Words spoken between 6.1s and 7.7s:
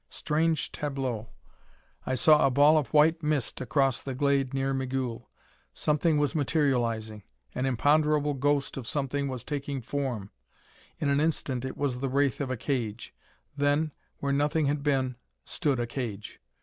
was materializing; an